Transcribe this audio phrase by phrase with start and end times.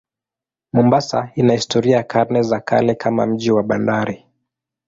[0.73, 4.25] Mombasa ina historia ya karne za kale kama mji wa bandari.